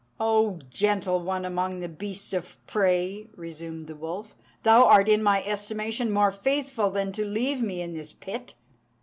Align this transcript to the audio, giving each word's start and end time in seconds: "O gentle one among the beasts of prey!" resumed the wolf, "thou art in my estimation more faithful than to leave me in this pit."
"O 0.19 0.57
gentle 0.71 1.19
one 1.19 1.45
among 1.45 1.79
the 1.79 1.87
beasts 1.87 2.33
of 2.33 2.57
prey!" 2.65 3.27
resumed 3.35 3.85
the 3.85 3.93
wolf, 3.93 4.35
"thou 4.63 4.85
art 4.85 5.07
in 5.07 5.21
my 5.21 5.43
estimation 5.43 6.09
more 6.09 6.31
faithful 6.31 6.89
than 6.89 7.11
to 7.11 7.23
leave 7.23 7.61
me 7.61 7.83
in 7.83 7.93
this 7.93 8.11
pit." 8.11 8.55